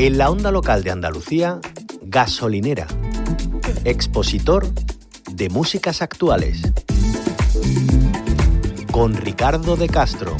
En 0.00 0.16
la 0.16 0.30
onda 0.30 0.52
local 0.52 0.84
de 0.84 0.92
Andalucía, 0.92 1.58
gasolinera. 2.02 2.86
Expositor 3.84 4.64
de 5.32 5.50
músicas 5.50 6.02
actuales. 6.02 6.62
Con 8.92 9.14
Ricardo 9.14 9.74
de 9.74 9.88
Castro, 9.88 10.36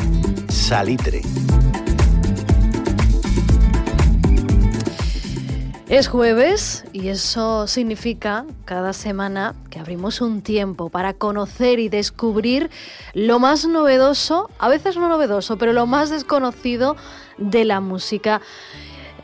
Salitre. 0.48 1.22
Es 5.88 6.06
jueves 6.06 6.84
y 6.92 7.08
eso 7.08 7.66
significa 7.66 8.44
cada 8.64 8.92
semana 8.92 9.56
que 9.70 9.80
abrimos 9.80 10.20
un 10.20 10.40
tiempo 10.40 10.88
para 10.88 11.14
conocer 11.14 11.80
y 11.80 11.88
descubrir 11.88 12.70
lo 13.12 13.40
más 13.40 13.66
novedoso, 13.66 14.50
a 14.60 14.68
veces 14.68 14.96
no 14.96 15.08
novedoso, 15.08 15.58
pero 15.58 15.72
lo 15.72 15.86
más 15.86 16.10
desconocido 16.10 16.94
de 17.38 17.64
la 17.64 17.80
música. 17.80 18.40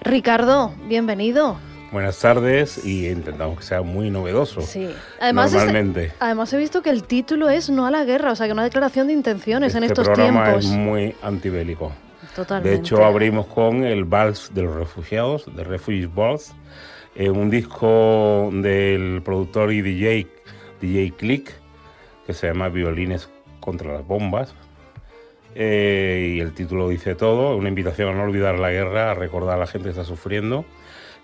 Ricardo, 0.05 0.75
bienvenido. 0.87 1.57
Buenas 1.91 2.19
tardes 2.19 2.85
y 2.85 3.09
intentamos 3.09 3.59
que 3.59 3.65
sea 3.65 3.83
muy 3.83 4.11
novedoso. 4.11 4.61
Sí, 4.63 4.89
además, 5.21 5.53
normalmente. 5.53 6.13
además 6.19 6.53
he 6.53 6.59
visto 6.59 6.83
que 6.83 6.91
el 6.91 7.05
título 7.05 7.49
es 7.49 7.71
No 7.71 7.87
a 7.87 7.91
la 7.91 8.05
guerra, 8.05 8.33
o 8.33 8.37
sea 8.37 8.47
que 8.47 8.53
una 8.53 8.65
declaración 8.65 9.07
de 9.07 9.13
intenciones 9.13 9.75
en 9.75 9.85
Este 9.85 9.93
estos 9.93 10.09
programa 10.09 10.45
tiempos. 10.45 10.65
es 10.65 10.71
muy 10.73 11.15
antibélico. 11.23 11.93
Totalmente. 12.35 12.71
De 12.71 12.77
hecho, 12.77 13.05
abrimos 13.05 13.47
con 13.47 13.85
el 13.85 14.05
Vals 14.05 14.51
de 14.53 14.63
los 14.63 14.75
Refugiados, 14.75 15.47
The 15.55 15.63
Refugees 15.65 16.13
Vals, 16.13 16.53
eh, 17.15 17.31
un 17.31 17.49
disco 17.49 18.51
del 18.53 19.23
productor 19.25 19.73
y 19.73 19.83
DJ, 19.83 20.27
DJ 20.81 21.13
Click, 21.13 21.53
que 22.27 22.35
se 22.35 22.49
llama 22.49 22.69
Violines 22.69 23.29
contra 23.61 23.93
las 23.93 24.07
bombas. 24.07 24.53
Eh, 25.55 26.35
y 26.37 26.41
el 26.41 26.53
título 26.53 26.89
dice 26.89 27.15
todo, 27.15 27.57
una 27.57 27.69
invitación 27.69 28.09
a 28.09 28.13
no 28.13 28.25
olvidar 28.25 28.59
la 28.59 28.71
guerra, 28.71 29.13
a 29.13 29.15
recordar 29.15 29.57
a 29.57 29.61
la 29.61 29.67
gente 29.67 29.85
que 29.85 29.91
está 29.91 30.05
sufriendo 30.05 30.65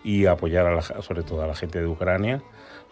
y 0.05 0.27
a 0.27 0.33
apoyar 0.33 0.67
a 0.67 0.75
la- 0.75 0.83
sobre 0.83 1.23
todo 1.23 1.43
a 1.43 1.47
la 1.47 1.55
gente 1.55 1.81
de 1.81 1.87
Ucrania, 1.87 2.41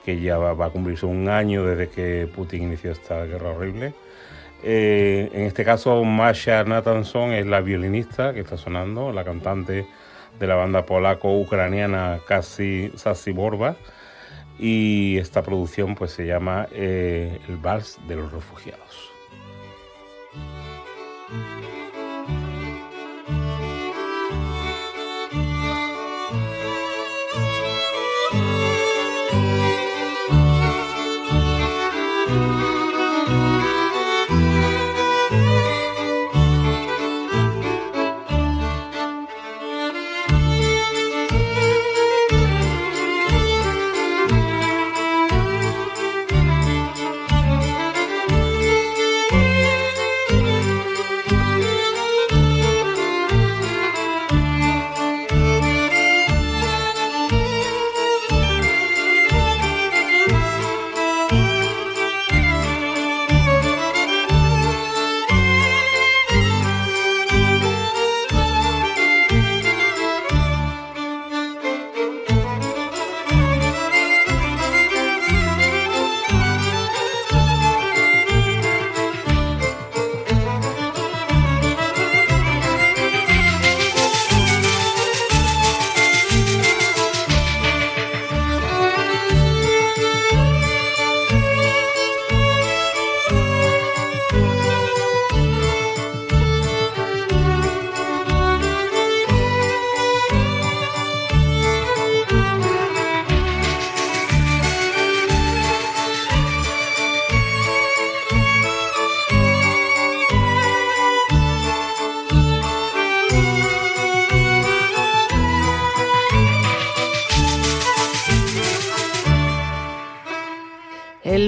que 0.05 0.21
ya 0.21 0.39
va, 0.39 0.67
a 0.67 0.71
cumplirse 0.71 1.07
un 1.07 1.29
año 1.29 1.65
desde 1.65 1.89
que 1.89 2.29
Putin 2.35 2.65
inició 2.65 2.91
esta 2.91 3.25
guerra 3.25 3.51
horrible. 3.51 3.95
Eh, 4.65 5.31
en 5.33 5.43
este 5.43 5.65
caso, 5.65 6.03
Masha 6.03 6.65
Nathanson 6.65 7.33
es 7.33 7.47
la 7.47 7.61
violinista 7.61 8.33
que 8.35 8.41
está 8.41 8.57
sonando, 8.57 9.13
la 9.13 9.23
cantante 9.23 9.87
de 10.39 10.47
la 10.47 10.57
banda 10.57 10.85
polaco-ucraniana 10.85 12.21
Kasi 12.27 12.93
Sasi 12.97 13.33
Borba. 13.33 13.77
Y 14.59 15.19
esta 15.19 15.43
producción 15.43 15.95
pues, 15.95 16.11
se 16.11 16.27
llama 16.27 16.67
eh, 16.73 17.39
El 17.49 17.59
Vals 17.59 17.99
de 18.09 18.17
los 18.17 18.33
Refugiados. 18.33 19.13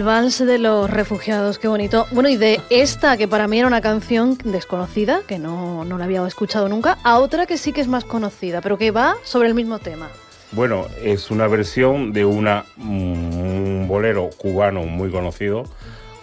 El 0.00 0.06
vals 0.06 0.38
de 0.38 0.56
los 0.56 0.88
refugiados, 0.88 1.58
qué 1.58 1.68
bonito. 1.68 2.06
Bueno, 2.10 2.30
y 2.30 2.38
de 2.38 2.58
esta, 2.70 3.18
que 3.18 3.28
para 3.28 3.46
mí 3.46 3.58
era 3.58 3.68
una 3.68 3.82
canción 3.82 4.38
desconocida, 4.42 5.20
que 5.28 5.38
no, 5.38 5.84
no 5.84 5.98
la 5.98 6.06
había 6.06 6.26
escuchado 6.26 6.70
nunca, 6.70 6.96
a 7.04 7.18
otra 7.18 7.44
que 7.44 7.58
sí 7.58 7.74
que 7.74 7.82
es 7.82 7.86
más 7.86 8.06
conocida, 8.06 8.62
pero 8.62 8.78
que 8.78 8.92
va 8.92 9.16
sobre 9.24 9.48
el 9.48 9.54
mismo 9.54 9.78
tema. 9.78 10.08
Bueno, 10.52 10.86
es 11.04 11.30
una 11.30 11.48
versión 11.48 12.14
de 12.14 12.24
una, 12.24 12.64
mm, 12.78 13.34
un 13.34 13.88
bolero 13.88 14.30
cubano 14.38 14.84
muy 14.84 15.10
conocido, 15.10 15.64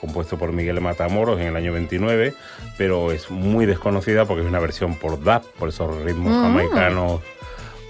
compuesto 0.01 0.39
por 0.39 0.53
Miguel 0.53 0.81
Matamoros 0.81 1.39
en 1.39 1.45
el 1.45 1.55
año 1.55 1.71
29, 1.71 2.33
pero 2.79 3.11
es 3.11 3.29
muy 3.29 3.67
desconocida 3.67 4.25
porque 4.25 4.41
es 4.41 4.47
una 4.47 4.59
versión 4.59 4.95
por 4.95 5.23
dub, 5.23 5.43
por 5.59 5.69
esos 5.69 5.95
ritmos 6.01 6.33
Mm. 6.33 6.41
jamaicanos 6.41 7.21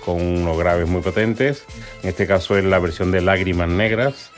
con 0.03 0.21
unos 0.21 0.57
graves 0.57 0.89
muy 0.89 1.01
potentes. 1.01 1.63
En 2.03 2.09
este 2.09 2.27
caso 2.27 2.57
es 2.57 2.65
la 2.65 2.79
versión 2.79 3.09
de 3.11 3.21
Lágrimas 3.21 3.69
Negras. 3.69 4.31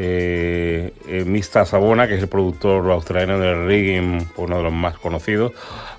Eh, 0.00 0.92
eh, 1.08 1.24
Mista 1.24 1.64
Sabona, 1.64 2.06
que 2.06 2.14
es 2.14 2.22
el 2.22 2.28
productor 2.28 2.88
australiano 2.88 3.40
del 3.40 3.66
reggae, 3.66 4.24
uno 4.36 4.56
de 4.56 4.62
los 4.62 4.72
más 4.72 4.96
conocidos, 4.96 5.50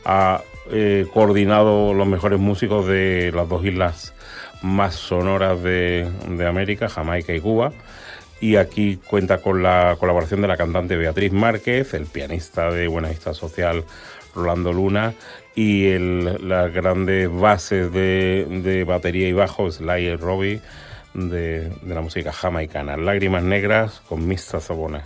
ha 0.05 0.41
eh, 0.71 1.05
coordinado 1.13 1.93
los 1.93 2.07
mejores 2.07 2.39
músicos 2.39 2.87
de 2.87 3.33
las 3.35 3.49
dos 3.49 3.65
islas 3.65 4.13
más 4.61 4.95
sonoras 4.95 5.61
de, 5.61 6.07
América, 6.47 6.87
Jamaica 6.87 7.33
y 7.33 7.41
Cuba. 7.41 7.73
Y 8.39 8.55
aquí 8.55 9.01
cuenta 9.05 9.39
con 9.39 9.63
la 9.63 9.97
colaboración 9.99 10.41
de 10.41 10.47
la 10.47 10.55
cantante 10.55 10.95
Beatriz 10.95 11.33
Márquez, 11.33 11.93
el 11.93 12.05
pianista 12.05 12.71
de 12.71 12.87
Buenavista 12.87 13.33
Social 13.33 13.83
Rolando 14.33 14.71
Luna 14.71 15.13
y 15.55 15.97
las 15.97 16.73
grandes 16.73 17.29
bases 17.29 17.91
de, 17.91 18.47
de 18.63 18.85
batería 18.85 19.27
y 19.27 19.33
bajo, 19.33 19.69
Sly 19.69 20.05
y 20.05 20.15
Robbie, 20.15 20.61
de, 21.13 21.71
la 21.85 22.01
música 22.01 22.31
jamaicana. 22.31 22.97
Lágrimas 22.97 23.43
Negras 23.43 24.01
con 24.07 24.27
Mista 24.27 24.59
Sabona. 24.59 25.05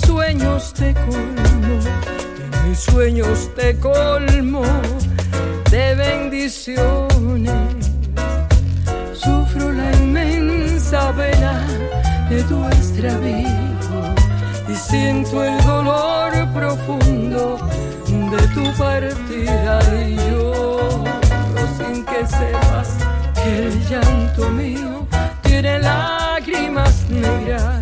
Mis 0.00 0.06
sueños 0.06 0.72
te 0.74 0.94
colmo, 0.94 1.78
mis 2.66 2.78
sueños 2.78 3.50
te 3.54 3.76
colmo 3.78 4.62
de 5.70 5.94
bendiciones. 5.94 7.52
Sufro 9.12 9.72
la 9.72 9.92
inmensa 9.96 11.12
pena 11.12 11.66
de 12.30 12.42
tu 12.44 12.64
extravío 12.66 13.46
y 14.68 14.74
siento 14.74 15.44
el 15.44 15.62
dolor 15.64 16.32
profundo 16.54 17.58
de 18.06 18.48
tu 18.54 18.64
partida 18.78 19.80
y 20.06 20.16
yo, 20.16 21.04
sin 21.76 22.04
que 22.04 22.26
sepas 22.26 22.96
que 23.34 23.66
el 23.66 23.88
llanto 23.88 24.48
mío 24.50 25.06
tiene 25.42 25.78
lágrimas 25.80 27.04
negras, 27.10 27.79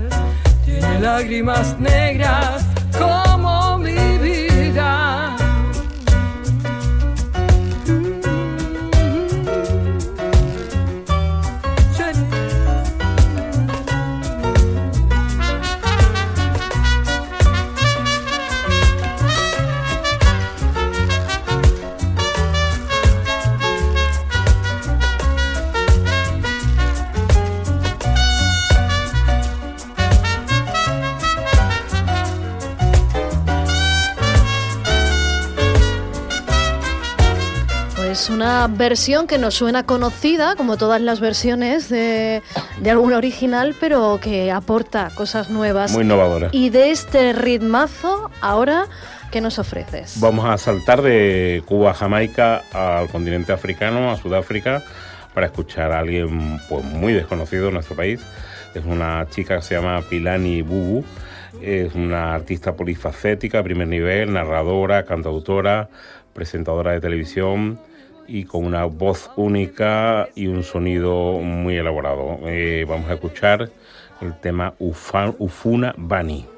lágrimas 1.00 1.79
negras 1.79 2.68
versión 38.76 39.26
que 39.26 39.38
nos 39.38 39.55
suena 39.55 39.85
conocida, 39.85 40.55
como 40.56 40.76
todas 40.76 41.00
las 41.00 41.20
versiones 41.20 41.88
de, 41.88 42.43
de 42.81 42.91
algún 42.91 43.12
original, 43.12 43.75
pero 43.81 44.19
que 44.23 44.50
aporta 44.53 45.11
cosas 45.15 45.50
nuevas. 45.50 45.93
Muy 45.93 46.05
innovadora. 46.05 46.49
Y 46.53 46.70
de 46.70 46.91
este 46.91 47.32
ritmazo, 47.32 48.31
ahora, 48.41 48.87
¿qué 49.31 49.41
nos 49.41 49.59
ofreces? 49.59 50.20
Vamos 50.20 50.47
a 50.47 50.59
saltar 50.59 51.03
de 51.03 51.62
Cuba 51.67 51.93
a 51.93 51.94
Jamaica 51.94 52.62
al 52.73 53.09
continente 53.09 53.53
africano, 53.53 54.11
a 54.11 54.17
Sudáfrica, 54.17 54.82
para 55.35 55.47
escuchar 55.47 55.93
a 55.93 56.00
alguien 56.00 56.61
pues, 56.69 56.85
muy 56.85 57.12
desconocido 57.12 57.69
en 57.69 57.75
nuestro 57.75 57.97
país. 57.97 58.21
Es 58.75 58.85
una 58.85 59.26
chica 59.31 59.56
que 59.56 59.62
se 59.62 59.75
llama 59.75 60.03
Pilani 60.03 60.62
Bubu. 60.62 61.05
Es 61.62 61.94
una 61.94 62.35
artista 62.35 62.76
polifacética, 62.76 63.62
primer 63.62 63.88
nivel, 63.88 64.32
narradora, 64.32 65.05
cantautora, 65.05 65.88
presentadora 66.35 66.93
de 66.93 67.00
televisión 67.00 67.81
y 68.28 68.44
con 68.44 68.64
una 68.64 68.84
voz 68.84 69.30
única 69.36 70.28
y 70.34 70.46
un 70.46 70.62
sonido 70.62 71.40
muy 71.40 71.76
elaborado. 71.76 72.38
Eh, 72.44 72.84
vamos 72.88 73.10
a 73.10 73.14
escuchar 73.14 73.70
el 74.20 74.38
tema 74.40 74.75
Ufuna 74.78 75.94
Bani. 75.96 76.57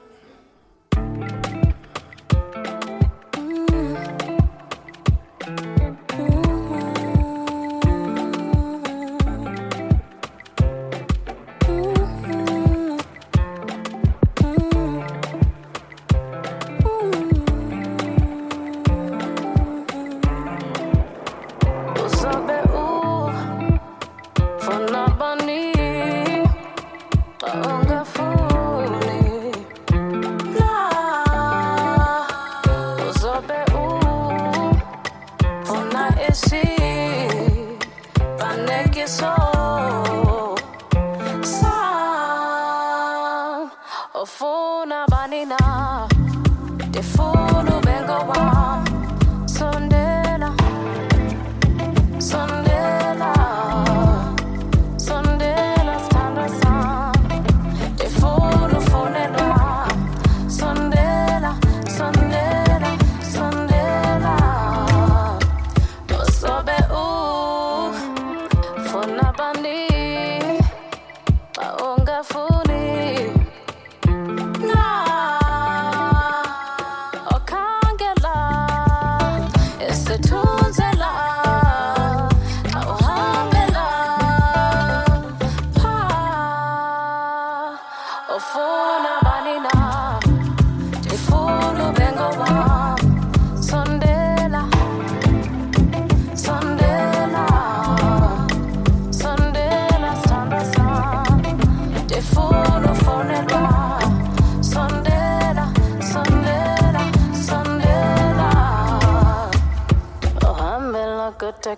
Ofona 44.21 45.07
banina. 45.09 45.57
Defona. 46.93 47.40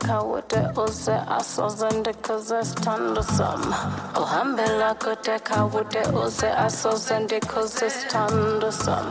kawute 0.07 0.57
use 0.85 1.13
asoze 1.39 1.87
ndikozestando 1.91 3.23
sam 3.23 3.75
uhambe 4.23 4.67
lako 4.67 5.15
tekawute 5.15 6.01
use 6.27 6.49
asoze 6.53 7.19
ndikozestando 7.21 8.73
sam 8.73 9.07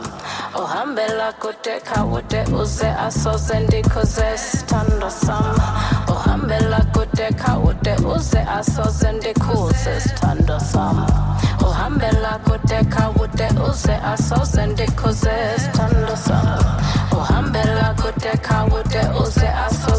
uhambe 0.62 1.08
lako 1.08 1.52
tekawute 1.52 2.42
use 2.62 2.86
asoze 2.90 3.60
ndikozestando 3.60 5.10
sam 5.10 5.56
uhambe 6.08 6.58
lako 6.60 7.04
tekawute 7.16 7.94
use 8.16 8.38
asoze 8.40 9.12
ndikozestando 9.12 10.60
sam 10.60 11.06
uhambe 11.68 12.10
lako 12.12 12.58
tekawute 12.58 13.48
use 13.70 13.94
asoze 13.94 14.66
ndikozestando 14.66 16.16
sam 16.16 16.46
uhambe 17.18 17.64
lako 17.64 18.12
tekawute 18.12 19.00
use 19.22 19.48
asoze 19.48 19.91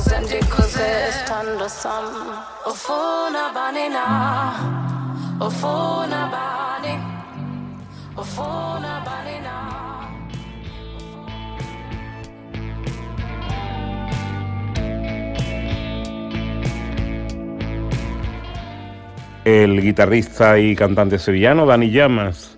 El 19.45 19.81
guitarrista 19.81 20.57
y 20.57 20.75
cantante 20.75 21.19
sevillano 21.19 21.65
Dani 21.65 21.91
Llamas 21.91 22.57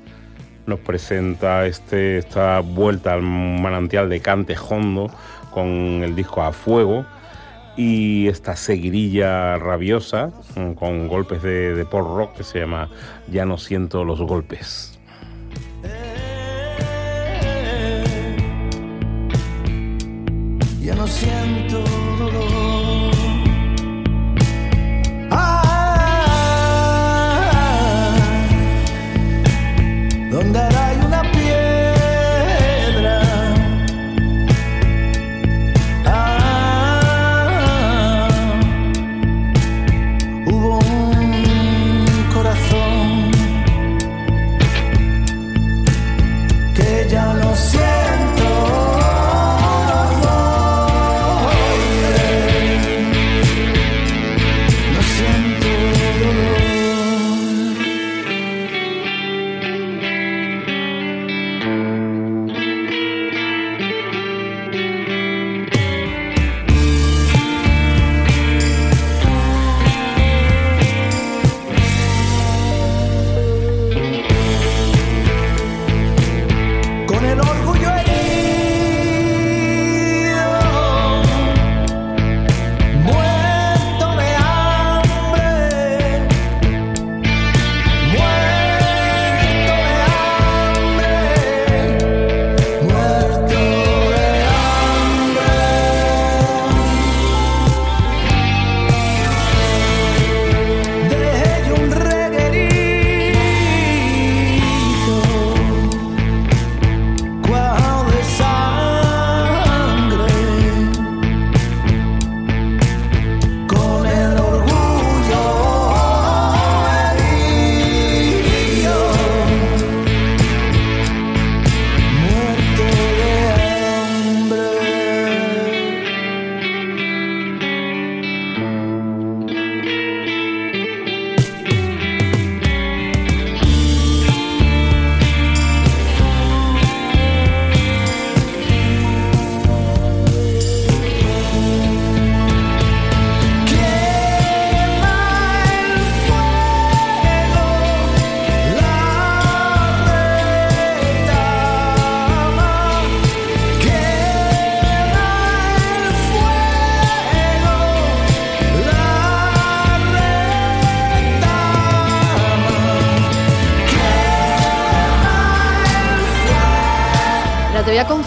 nos 0.68 0.80
presenta 0.80 1.66
este, 1.66 2.20
esta 2.20 2.60
vuelta 2.60 3.14
al 3.14 3.24
manantial 3.24 4.08
de 4.08 4.20
Cante 4.20 4.56
Hondo 4.58 5.10
con 5.52 5.68
el 6.04 6.16
disco 6.16 6.44
A 6.44 6.52
Fuego 6.52 7.06
y 7.78 8.28
esta 8.28 8.56
seguirilla 8.56 9.58
rabiosa 9.58 10.32
mm, 10.56 10.72
con 10.74 11.08
golpes 11.08 11.42
de, 11.42 11.76
de 11.76 11.86
pop 11.86 12.02
rock 12.16 12.38
que 12.38 12.44
se 12.44 12.60
llama 12.60 12.90
Ya 13.32 13.46
no 13.46 13.58
siento 13.58 14.04
los 14.04 14.22
golpes. 14.22 15.00
Ya 20.82 20.94
no 20.94 21.08
siento 21.08 21.95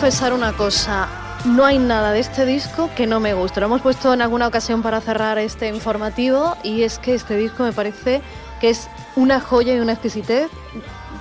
confesar 0.09 0.33
una 0.33 0.55
cosa. 0.55 1.07
No 1.45 1.67
hay 1.67 1.79
nada 1.79 2.13
de 2.13 2.21
este 2.21 2.47
disco 2.47 2.89
que 2.97 3.07
no 3.07 3.21
me 3.21 3.35
guste. 3.35 3.61
Lo 3.61 3.67
hemos 3.67 3.83
puesto 3.83 4.15
en 4.15 4.23
alguna 4.23 4.47
ocasión 4.47 4.83
para 4.83 5.03
cerrar 5.03 5.37
este 5.37 5.69
informativo 5.69 6.57
y 6.65 6.83
es 6.83 6.99
que 6.99 7.13
este 7.15 7.37
disco 7.37 7.63
me 7.63 7.73
parece 7.73 8.23
que 8.59 8.71
es 8.71 8.89
una 9.17 9.39
joya 9.39 9.75
y 9.75 9.81
una 9.81 9.93
exquisitez. 9.93 10.49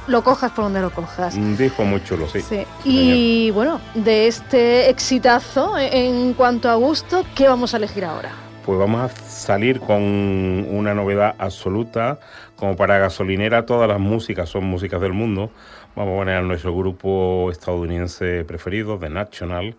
Lo 0.07 0.23
cojas 0.23 0.53
por 0.53 0.63
donde 0.63 0.79
lo 0.79 0.91
cojas. 0.91 1.35
Un 1.35 1.57
disco 1.57 1.83
muy 1.83 2.01
chulo, 2.05 2.29
sí. 2.29 2.39
Sí. 2.39 2.65
Y 2.85 3.51
bueno, 3.51 3.81
de 3.93 4.27
este 4.27 4.89
exitazo 4.89 5.77
en 5.77 6.33
cuanto 6.33 6.69
a 6.69 6.75
gusto, 6.75 7.25
¿qué 7.35 7.49
vamos 7.49 7.73
a 7.73 7.77
elegir 7.77 8.05
ahora? 8.05 8.31
Pues 8.65 8.79
vamos 8.79 9.11
a 9.11 9.29
salir 9.29 9.81
con 9.81 10.01
una 10.01 10.93
novedad 10.93 11.35
absoluta. 11.39 12.19
Como 12.55 12.77
para 12.77 12.97
gasolinera, 12.99 13.65
todas 13.65 13.89
las 13.89 13.99
músicas 13.99 14.47
son 14.47 14.63
músicas 14.63 15.01
del 15.01 15.11
mundo. 15.11 15.51
Vamos 15.97 16.13
a 16.13 16.17
poner 16.17 16.35
a 16.35 16.41
nuestro 16.43 16.77
grupo 16.77 17.49
estadounidense 17.49 18.45
preferido, 18.45 18.99
The 18.99 19.09
National. 19.09 19.75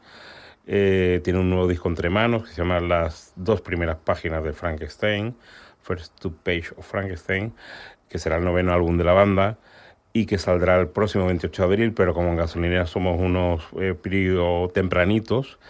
Eh, 0.67 1.21
tiene 1.23 1.39
un 1.39 1.49
nuevo 1.49 1.69
disco 1.69 1.89
entre 1.89 2.11
manos 2.11 2.43
que 2.43 2.49
se 2.49 2.57
llama 2.57 2.81
Las 2.81 3.33
dos 3.37 3.61
primeras 3.61 3.99
páginas 3.99 4.43
de 4.43 4.53
Frankenstein, 4.53 5.37
First 5.81 6.19
Two 6.19 6.35
Page 6.43 6.73
of 6.77 6.85
Frankenstein, 6.85 7.53
que 8.09 8.19
será 8.19 8.39
el 8.39 8.45
noveno 8.45 8.73
álbum 8.73 8.99
de 8.99 9.05
la 9.05 9.13
banda 9.13 9.59
y 10.13 10.27
que 10.27 10.39
saldrá 10.39 10.81
el 10.81 10.89
próximo 10.89 11.27
28 11.27 11.63
de 11.63 11.67
abril, 11.67 11.93
pero 11.93 12.15
como 12.15 12.31
en 12.31 12.37
gasolinera 12.37 12.87
somos 12.87 13.21
unos 13.21 13.63
eh, 13.79 13.95
periodos 13.95 14.73
tempranitos, 14.73 15.61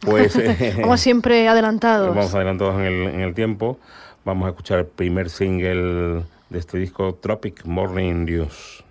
pues... 0.00 0.36
eh, 0.36 0.78
Como 0.80 0.96
siempre, 0.96 1.46
adelantados. 1.48 2.16
Vamos 2.16 2.34
adelantados 2.34 2.80
en 2.80 2.86
el, 2.86 3.08
en 3.08 3.20
el 3.20 3.34
tiempo. 3.34 3.78
Vamos 4.24 4.46
a 4.46 4.52
escuchar 4.52 4.78
el 4.78 4.86
primer 4.86 5.28
single 5.28 6.22
de 6.48 6.58
este 6.58 6.78
disco, 6.78 7.14
Tropic 7.16 7.66
Morning 7.66 8.24
News. 8.24 8.82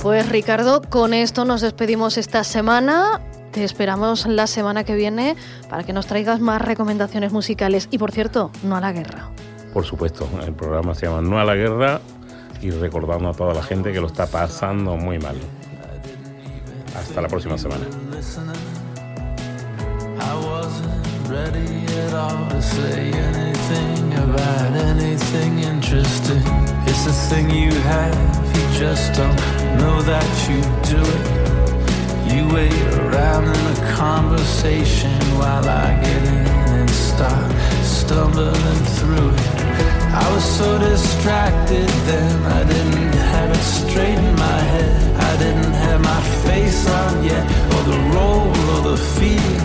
Pues 0.00 0.28
Ricardo, 0.28 0.80
con 0.82 1.12
esto 1.12 1.44
nos 1.44 1.60
despedimos 1.60 2.18
esta 2.18 2.44
semana. 2.44 3.20
Te 3.50 3.64
esperamos 3.64 4.26
la 4.26 4.46
semana 4.46 4.84
que 4.84 4.94
viene 4.94 5.34
para 5.68 5.82
que 5.82 5.92
nos 5.92 6.06
traigas 6.06 6.40
más 6.40 6.62
recomendaciones 6.62 7.32
musicales. 7.32 7.88
Y 7.90 7.98
por 7.98 8.12
cierto, 8.12 8.52
no 8.62 8.76
a 8.76 8.80
la 8.80 8.92
guerra. 8.92 9.30
Por 9.72 9.84
supuesto, 9.84 10.28
el 10.46 10.52
programa 10.52 10.94
se 10.94 11.06
llama 11.06 11.20
No 11.20 11.40
a 11.40 11.44
la 11.44 11.54
Guerra 11.54 12.00
y 12.62 12.70
recordando 12.70 13.28
a 13.28 13.34
toda 13.34 13.54
la 13.54 13.62
gente 13.62 13.92
que 13.92 14.00
lo 14.00 14.06
está 14.06 14.26
pasando 14.26 14.96
muy 14.96 15.18
mal. 15.18 15.36
Hasta 16.96 17.20
la 17.20 17.28
próxima 17.28 17.58
semana. 17.58 17.84
you 28.58 28.78
just 28.78 29.14
don't 29.14 29.36
know 29.78 30.02
that 30.02 30.30
you 30.48 30.58
do 30.94 31.00
it. 31.18 31.26
You 32.32 32.42
wait 32.54 32.82
around 32.98 33.44
in 33.44 33.64
a 33.76 33.78
conversation 33.94 35.18
while 35.38 35.66
I 35.68 35.88
get 36.02 36.22
in 36.34 36.46
and 36.78 36.90
start 36.90 37.50
stumbling 37.84 38.82
through 38.98 39.30
it. 39.30 39.58
I 40.24 40.26
was 40.34 40.44
so 40.58 40.78
distracted 40.78 41.88
then, 42.10 42.34
I 42.58 42.64
didn't 42.64 43.14
have 43.34 43.50
it 43.50 43.66
straight 43.78 44.18
in 44.18 44.34
my 44.34 44.60
head. 44.72 44.94
I 45.30 45.32
didn't 45.44 45.76
have 45.86 46.00
my 46.00 46.22
face 46.46 46.82
on 47.00 47.24
yet, 47.24 47.44
or 47.74 47.82
the 47.92 48.00
role 48.16 48.52
or 48.72 48.80
the 48.90 48.98
feel 49.14 49.58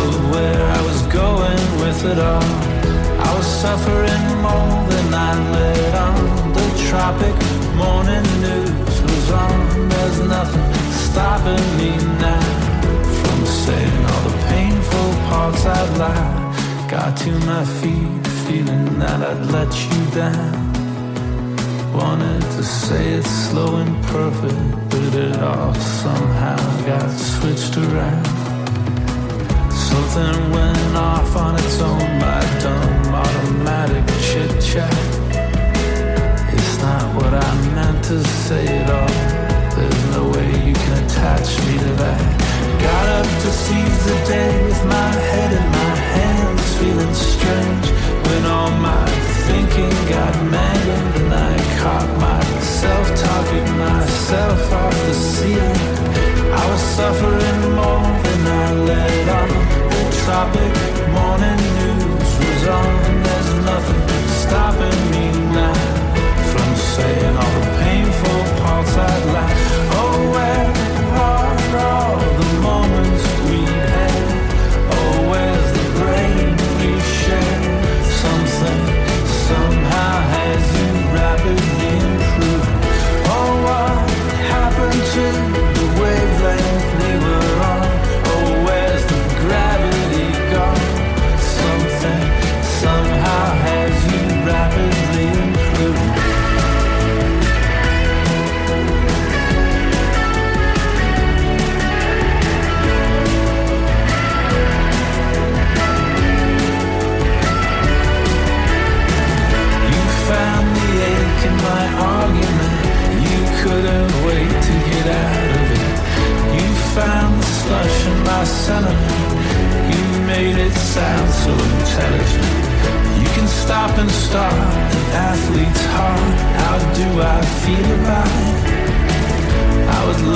of 0.00 0.30
where 0.32 0.64
I 0.78 0.80
was 0.88 1.00
going 1.20 1.64
with 1.82 2.00
it 2.12 2.18
all. 2.18 2.50
I 3.26 3.30
was 3.36 3.46
suffering 3.64 4.24
more 4.46 4.76
than 4.92 5.14
I 5.14 5.32
let 5.56 5.94
on 6.06 6.52
the 6.52 6.66
tropic 6.88 7.47
morning 7.78 8.26
news 8.40 8.96
was 9.02 9.30
on. 9.30 9.88
There's 9.88 10.20
nothing 10.36 10.68
stopping 11.06 11.66
me 11.80 11.90
now 12.26 12.46
from 13.20 13.40
saying 13.46 14.04
all 14.10 14.22
the 14.28 14.36
painful 14.52 15.10
parts 15.30 15.64
I'd 15.64 15.90
lie. 15.98 16.88
Got 16.90 17.16
to 17.24 17.32
my 17.52 17.64
feet, 17.80 18.26
feeling 18.46 18.98
that 18.98 19.18
I'd 19.30 19.44
let 19.56 19.70
you 19.88 20.00
down. 20.22 20.68
Wanted 21.92 22.42
to 22.56 22.62
say 22.62 23.04
it 23.18 23.24
slow 23.24 23.76
and 23.82 23.94
perfect, 24.06 24.90
but 24.90 25.14
it 25.14 25.36
all 25.40 25.74
somehow 25.74 26.60
got 26.86 27.10
switched 27.10 27.76
around. 27.76 28.26
Something 29.88 30.50
went 30.56 30.96
off 30.96 31.36
on 31.36 31.54
its 31.56 31.80
own, 31.80 32.10
suffering 57.18 57.74
more 57.74 58.20
than 58.22 58.46
I 58.46 58.72
let 58.72 59.28
on. 59.28 59.48
The 59.90 60.16
tropic 60.24 60.97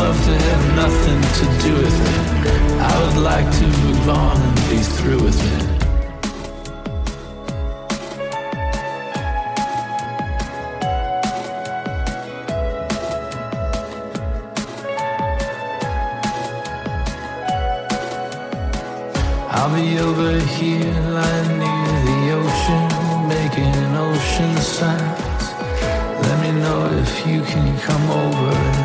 love 0.02 0.24
to 0.24 0.36
have 0.48 0.64
nothing 0.74 1.20
to 1.38 1.44
do 1.64 1.72
with 1.82 1.98
it. 2.10 2.22
I 2.90 2.94
would 3.02 3.18
like 3.22 3.48
to 3.60 3.66
move 3.84 4.08
on 4.08 4.36
and 4.46 4.56
be 4.70 4.78
through 4.96 5.22
with 5.28 5.40
it. 5.54 5.64
I'll 19.56 19.72
be 19.76 19.88
over 20.08 20.32
here 20.56 20.94
lying 21.18 21.52
near 21.62 21.92
the 22.08 22.20
ocean, 22.40 22.84
making 23.36 23.76
ocean 24.08 24.52
sounds. 24.78 25.44
Let 26.26 26.36
me 26.44 26.50
know 26.64 26.80
if 27.02 27.12
you 27.26 27.42
can 27.42 27.66
come 27.86 28.06
over 28.10 28.82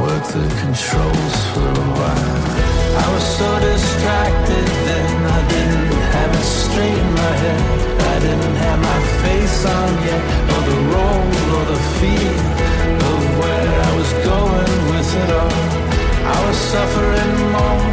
work 0.00 0.24
the 0.24 0.46
controls 0.62 1.36
for 1.52 1.68
a 1.68 1.88
while. 1.98 2.42
I 3.04 3.06
was 3.14 3.24
so 3.38 3.48
distracted 3.60 4.66
then, 4.88 5.10
I 5.38 5.40
didn't 5.54 5.92
have 6.16 6.30
it 6.40 6.48
straight 6.62 6.98
in 7.04 7.10
my 7.22 7.32
head. 7.42 7.62
I 8.12 8.16
didn't 8.26 8.56
have 8.64 8.78
my 8.90 9.00
face 9.22 9.64
on 9.64 9.90
yet, 10.08 10.22
or 10.52 10.62
the 10.70 10.78
role, 10.94 11.28
or 11.56 11.64
the 11.72 11.80
feel 11.98 12.36
of 13.12 13.22
where 13.40 13.74
I 13.88 13.92
was 14.00 14.10
going 14.30 14.74
with 14.92 15.10
it 15.22 15.30
all. 15.40 15.58
I 16.34 16.38
was 16.46 16.56
suffering 16.72 17.52
more. 17.52 17.91